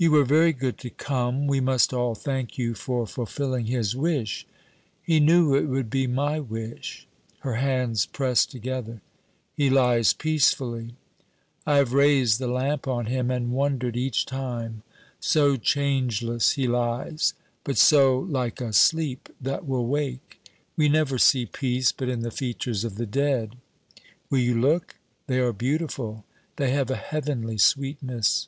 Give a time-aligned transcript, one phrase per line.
[0.00, 1.48] 'You were very good to come.
[1.48, 4.46] We must all thank you for fulfilling his wish.'
[5.02, 7.08] 'He knew it would be my wish.'
[7.40, 9.00] Her hands pressed together.
[9.56, 10.94] 'He lies peacefully!'
[11.66, 14.84] 'I have raised the lamp on him, and wondered each time.
[15.18, 17.34] So changeless he lies.
[17.64, 20.40] But so like a sleep that will wake.
[20.76, 23.56] We never see peace but in the features of the dead.
[24.30, 24.94] Will you look?
[25.26, 26.24] They are beautiful.
[26.54, 28.46] They have a heavenly sweetness.'